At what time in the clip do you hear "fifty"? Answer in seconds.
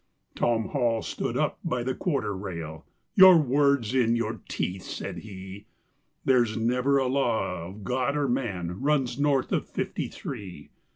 9.69-10.07